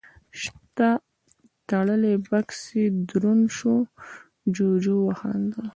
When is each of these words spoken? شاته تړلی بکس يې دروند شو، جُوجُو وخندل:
شاته 0.41 0.89
تړلی 1.69 2.15
بکس 2.27 2.59
يې 2.79 2.85
دروند 3.09 3.45
شو، 3.57 3.75
جُوجُو 4.55 4.97
وخندل: 5.07 5.67